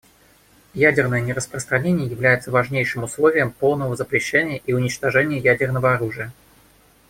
Ядерное 0.73 1.21
нераспространение 1.21 2.07
является 2.09 2.49
важнейшим 2.49 3.03
условием 3.03 3.51
полного 3.51 3.95
запрещения 3.95 4.57
и 4.65 4.73
уничтожения 4.73 5.37
ядерного 5.37 5.93
оружия. 5.93 6.33